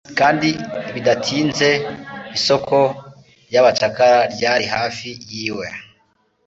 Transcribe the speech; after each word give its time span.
kandi 0.19 0.49
bidatinze 0.93 1.67
isoko 2.37 2.77
ry'abacakara 3.47 4.19
ryari 4.33 4.65
hafi 4.75 5.07
y'iwe, 5.31 5.67